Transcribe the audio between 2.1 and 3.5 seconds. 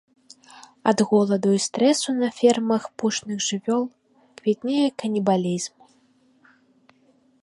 на фермах пушных